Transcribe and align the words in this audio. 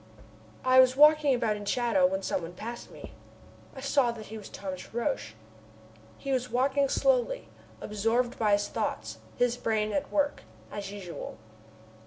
I 0.65 0.79
was 0.79 0.95
walking 0.95 1.35
about 1.35 1.57
in 1.57 1.63
the 1.63 1.69
shadow, 1.69 2.07
when 2.07 2.23
some 2.23 2.41
one 2.41 2.53
passed 2.55 2.89
me. 2.89 3.11
I 3.75 3.81
saw 3.81 4.11
that 4.13 4.25
he 4.25 4.37
was 4.39 4.49
Thomas 4.49 4.91
Roch. 4.95 5.35
He 6.17 6.31
was 6.31 6.49
walking 6.49 6.89
slowly, 6.89 7.49
absorbed 7.81 8.39
by 8.39 8.53
his 8.53 8.67
thoughts, 8.67 9.19
his 9.37 9.57
brain 9.57 9.91
at 9.93 10.11
work, 10.11 10.41
as 10.71 10.91
usual. 10.91 11.37